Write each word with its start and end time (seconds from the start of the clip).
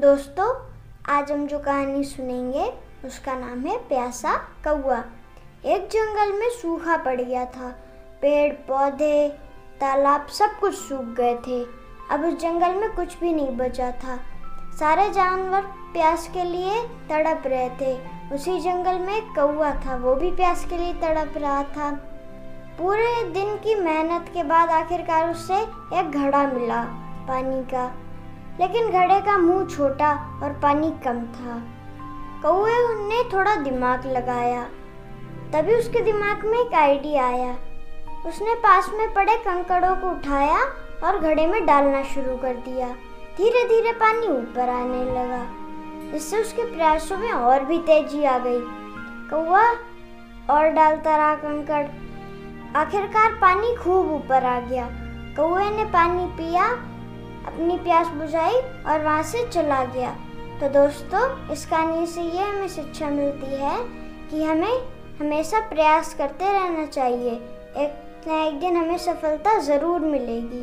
दोस्तों, 0.00 0.54
आज 1.08 1.32
हम 1.32 1.46
जो 1.46 1.58
कहानी 1.58 2.04
सुनेंगे, 2.04 2.72
उसका 3.04 3.34
नाम 3.34 3.60
है 3.60 3.78
प्यासा 3.78 4.34
कौआ 4.36 5.04
एक 5.64 5.88
जंगल 5.88 6.32
में 6.32 6.48
सूखा 6.50 6.96
पड़ 6.96 7.20
गया 7.20 7.44
था। 7.44 7.68
पेड़, 8.22 8.52
पौधे, 8.52 9.28
तालाब 9.80 10.26
सब 10.26 10.58
कुछ 10.60 10.74
सूख 10.74 11.04
गए 11.04 11.34
थे। 11.34 11.64
अब 12.10 12.24
उस 12.24 12.40
जंगल 12.40 12.74
में 12.74 12.96
कुछ 12.96 13.18
भी 13.18 13.32
नहीं 13.32 13.56
बचा 13.56 13.90
था। 13.90 14.16
सारे 14.78 15.10
जानवर 15.10 15.60
प्यास 15.62 16.30
के 16.34 16.44
लिए 16.44 16.82
तड़प 16.82 17.42
रहे 17.46 17.70
थे। 17.70 17.98
उसी 18.34 18.60
जंगल 18.60 18.98
में 18.98 19.16
एक 19.16 19.34
कौआ 19.34 19.70
था, 19.70 19.96
वो 19.96 20.14
भी 20.14 20.30
प्यास 20.30 20.64
के 20.64 20.76
लिए 20.76 20.94
तड़प 20.94 21.34
रहा 21.36 21.62
था। 21.62 21.90
पूरे 22.78 23.24
दिन 23.24 23.56
की 23.56 23.74
मेहनत 23.74 24.30
के 24.34 24.42
बाद 24.42 24.70
आखिरकार 24.70 25.30
उसे 25.30 25.58
एक 25.98 26.10
घड़ा 26.14 26.46
मिला 26.46 26.82
पानी 27.28 27.62
का। 27.62 27.94
लेकिन 28.60 28.90
घड़े 28.90 29.20
का 29.20 29.38
मुँह 29.38 29.66
छोटा 29.66 30.40
और 30.42 30.52
पानी 30.52 30.90
कम 30.90 31.20
था। 31.20 31.62
कौए 32.42 32.72
ने 33.08 33.22
थोड़ा 33.32 33.56
दिमाग 33.56 34.06
लगाया। 34.06 34.62
तभी 35.52 35.74
उसके 35.74 36.00
दिमाग 36.00 36.44
में 36.44 36.58
एक 36.58 36.74
आइडिया 36.74 37.26
आया। 37.26 37.56
उसने 38.26 38.54
पास 38.54 38.90
में 38.94 39.14
पड़े 39.14 39.36
कंकड़ों 39.36 39.96
को 39.96 40.10
उठाया 40.10 40.58
और 41.04 41.18
घड़े 41.18 41.46
में 41.46 41.66
डालना 41.66 42.02
शुरू 42.02 42.36
कर 42.36 42.54
दिया। 42.54 42.88
धीरे 43.36 43.64
धीरे 43.64 43.92
पानी 43.92 44.26
ऊपर 44.26 44.68
आने 44.68 45.04
लगा। 45.04 45.46
इससे 46.16 46.40
उसके 46.40 46.62
प्रयासों 46.62 47.18
में 47.18 47.32
और 47.32 47.64
भी 47.64 47.78
तेज़ी 47.78 48.24
आ 48.24 48.38
गई। 48.38 48.60
कौआ 49.30 49.64
और 50.54 50.68
डालता 50.68 51.16
रहा 51.16 51.34
कंकड़। 51.34 51.86
आखिरकार 52.76 53.32
पानी 53.32 53.76
खूब 53.76 54.12
ऊपर 54.12 54.44
आ 54.44 54.60
गया। 54.60 54.88
कौए 55.36 55.70
ने 55.70 55.84
पानी 55.84 56.26
पिया 56.26 56.89
अपनी 57.46 57.76
प्यास 57.78 58.06
बुझाई 58.08 58.54
और 58.54 59.04
वहाँ 59.04 59.22
से 59.22 59.46
चला 59.48 59.84
गया। 59.84 60.10
तो 60.60 60.68
दोस्तों 60.68 61.52
इस 61.52 61.64
कहानी 61.66 62.06
से 62.06 62.22
ये 62.22 62.42
हमें 62.42 62.68
शिक्षा 62.68 63.08
मिलती 63.10 63.54
है 63.54 63.76
कि 64.30 64.42
हमें 64.44 64.74
हमेशा 65.20 65.60
प्रयास 65.68 66.14
करते 66.14 66.52
रहना 66.52 66.86
चाहिए। 66.86 67.32
एक 67.76 68.26
न 68.28 68.30
एक 68.38 68.58
दिन 68.60 68.76
हमें 68.76 68.98
सफलता 68.98 69.58
ज़रूर 69.58 70.00
मिलेगी। 70.00 70.58